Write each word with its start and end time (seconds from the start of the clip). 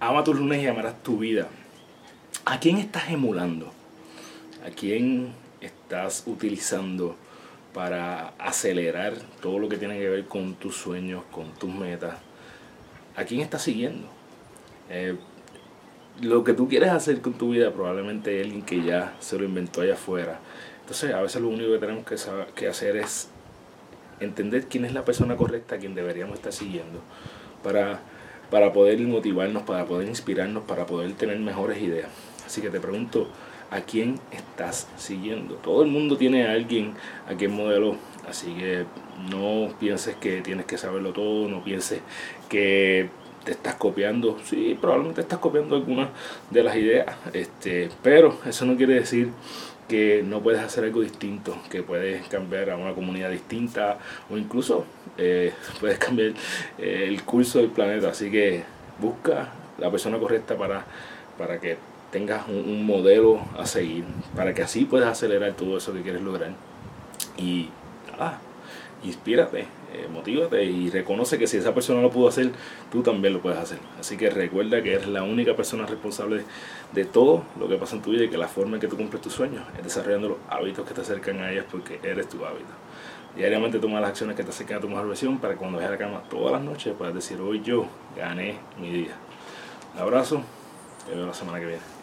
ama 0.00 0.24
tus 0.24 0.36
lunes 0.36 0.62
y 0.62 0.66
amarás 0.66 1.02
tu 1.02 1.18
vida. 1.18 1.48
¿A 2.44 2.60
quién 2.60 2.78
estás 2.78 3.10
emulando? 3.10 3.72
¿A 4.64 4.70
quién 4.70 5.32
estás 5.60 6.24
utilizando 6.26 7.16
para 7.72 8.28
acelerar 8.38 9.14
todo 9.40 9.58
lo 9.58 9.68
que 9.68 9.76
tiene 9.76 9.98
que 9.98 10.08
ver 10.08 10.26
con 10.26 10.54
tus 10.54 10.76
sueños, 10.76 11.24
con 11.30 11.52
tus 11.54 11.72
metas? 11.72 12.16
¿A 13.16 13.24
quién 13.24 13.40
estás 13.40 13.62
siguiendo? 13.62 14.08
Eh, 14.90 15.16
lo 16.20 16.44
que 16.44 16.52
tú 16.52 16.68
quieres 16.68 16.90
hacer 16.90 17.20
con 17.20 17.34
tu 17.34 17.50
vida 17.50 17.72
probablemente 17.72 18.40
es 18.40 18.46
alguien 18.46 18.62
que 18.62 18.82
ya 18.82 19.14
se 19.20 19.38
lo 19.38 19.44
inventó 19.44 19.80
allá 19.80 19.94
afuera. 19.94 20.38
Entonces 20.80 21.12
a 21.12 21.20
veces 21.20 21.42
lo 21.42 21.48
único 21.48 21.72
que 21.72 21.78
tenemos 21.78 22.04
que, 22.04 22.16
que 22.54 22.68
hacer 22.68 22.96
es 22.96 23.28
entender 24.20 24.66
quién 24.66 24.84
es 24.84 24.92
la 24.92 25.04
persona 25.04 25.36
correcta 25.36 25.74
a 25.74 25.78
quien 25.78 25.94
deberíamos 25.94 26.36
estar 26.36 26.52
siguiendo 26.52 27.00
para, 27.62 28.00
para 28.50 28.72
poder 28.72 29.00
motivarnos, 29.00 29.62
para 29.62 29.84
poder 29.84 30.08
inspirarnos, 30.08 30.64
para 30.64 30.86
poder 30.86 31.12
tener 31.14 31.38
mejores 31.38 31.82
ideas. 31.82 32.08
Así 32.44 32.60
que 32.60 32.70
te 32.70 32.80
pregunto, 32.80 33.28
¿a 33.70 33.80
quién 33.80 34.20
estás 34.30 34.88
siguiendo? 34.96 35.56
Todo 35.56 35.82
el 35.82 35.90
mundo 35.90 36.16
tiene 36.16 36.46
a 36.46 36.52
alguien 36.52 36.94
a 37.28 37.34
quien 37.34 37.52
modeló, 37.52 37.96
así 38.28 38.54
que 38.54 38.84
no 39.30 39.74
pienses 39.78 40.16
que 40.16 40.40
tienes 40.42 40.66
que 40.66 40.78
saberlo 40.78 41.12
todo, 41.12 41.48
no 41.48 41.64
pienses 41.64 42.00
que 42.48 43.10
te 43.46 43.52
estás 43.52 43.76
copiando, 43.76 44.38
sí, 44.44 44.76
probablemente 44.80 45.20
estás 45.20 45.38
copiando 45.38 45.76
algunas 45.76 46.08
de 46.50 46.62
las 46.64 46.74
ideas, 46.74 47.06
este, 47.32 47.88
pero 48.02 48.36
eso 48.44 48.66
no 48.66 48.76
quiere 48.76 48.94
decir 48.94 49.30
que 49.88 50.24
no 50.26 50.40
puedes 50.40 50.60
hacer 50.60 50.82
algo 50.82 51.00
distinto, 51.00 51.56
que 51.70 51.84
puedes 51.84 52.26
cambiar 52.26 52.70
a 52.70 52.76
una 52.76 52.92
comunidad 52.92 53.30
distinta 53.30 53.98
o 54.28 54.36
incluso 54.36 54.84
eh, 55.16 55.52
puedes 55.80 55.98
cambiar 55.98 56.32
eh, 56.76 57.04
el 57.06 57.22
curso 57.22 57.60
del 57.60 57.68
planeta. 57.68 58.08
Así 58.08 58.32
que 58.32 58.64
busca 59.00 59.52
la 59.78 59.92
persona 59.92 60.18
correcta 60.18 60.56
para, 60.56 60.84
para 61.38 61.60
que 61.60 61.76
tengas 62.10 62.48
un, 62.48 62.84
modelo 62.84 63.40
a 63.56 63.64
seguir, 63.64 64.04
para 64.34 64.54
que 64.54 64.62
así 64.62 64.86
puedas 64.86 65.08
acelerar 65.08 65.52
todo 65.52 65.76
eso 65.76 65.92
que 65.92 66.02
quieres 66.02 66.22
lograr. 66.22 66.50
Y 67.38 67.68
nada, 68.10 68.40
inspírate, 69.04 69.66
eh, 69.96 70.08
motívate 70.12 70.64
y 70.64 70.90
reconoce 70.90 71.38
que 71.38 71.46
si 71.46 71.56
esa 71.56 71.72
persona 71.72 72.02
lo 72.02 72.10
pudo 72.10 72.28
hacer, 72.28 72.52
tú 72.92 73.02
también 73.02 73.32
lo 73.32 73.40
puedes 73.40 73.58
hacer. 73.58 73.78
Así 73.98 74.16
que 74.16 74.28
recuerda 74.30 74.82
que 74.82 74.94
eres 74.94 75.08
la 75.08 75.22
única 75.22 75.56
persona 75.56 75.86
responsable 75.86 76.44
de 76.92 77.04
todo 77.04 77.44
lo 77.58 77.68
que 77.68 77.76
pasa 77.76 77.96
en 77.96 78.02
tu 78.02 78.10
vida 78.10 78.24
y 78.24 78.28
que 78.28 78.38
la 78.38 78.48
forma 78.48 78.76
en 78.76 78.80
que 78.80 78.88
tú 78.88 78.96
cumples 78.96 79.22
tus 79.22 79.32
sueños 79.32 79.64
es 79.78 79.84
desarrollando 79.84 80.28
los 80.28 80.38
hábitos 80.48 80.86
que 80.86 80.94
te 80.94 81.00
acercan 81.00 81.40
a 81.40 81.50
ellas 81.50 81.64
porque 81.70 81.98
eres 82.02 82.28
tu 82.28 82.44
hábito. 82.44 82.72
Diariamente 83.36 83.78
toma 83.78 84.00
las 84.00 84.10
acciones 84.10 84.36
que 84.36 84.44
te 84.44 84.50
acercan 84.50 84.78
a 84.78 84.80
tu 84.80 84.88
mejor 84.88 85.08
versión 85.08 85.38
para 85.38 85.54
que 85.54 85.58
cuando 85.58 85.78
vayas 85.78 85.90
a 85.90 85.92
la 85.92 85.98
cama 85.98 86.22
todas 86.28 86.52
las 86.52 86.62
noches 86.62 86.94
puedas 86.96 87.14
decir 87.14 87.40
hoy 87.40 87.62
yo 87.62 87.86
gané 88.16 88.56
mi 88.80 88.90
día. 88.90 89.14
Un 89.94 90.02
abrazo, 90.02 90.42
te 91.06 91.14
veo 91.14 91.26
la 91.26 91.34
semana 91.34 91.58
que 91.58 91.66
viene. 91.66 91.95